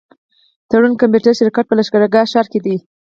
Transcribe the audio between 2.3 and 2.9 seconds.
ښار کي دی.